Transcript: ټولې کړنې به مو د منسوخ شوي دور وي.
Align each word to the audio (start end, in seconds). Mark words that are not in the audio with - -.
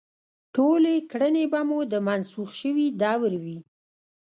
ټولې 0.55 0.95
کړنې 1.11 1.45
به 1.51 1.61
مو 1.69 1.79
د 1.91 1.93
منسوخ 2.07 2.49
شوي 2.61 2.87
دور 3.01 3.31
وي. 3.43 3.57